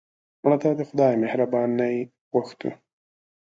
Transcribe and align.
مړه 0.43 0.57
ته 0.61 0.69
د 0.79 0.81
خدای 0.89 1.13
مهرباني 1.23 1.95
غوښتو 2.31 2.69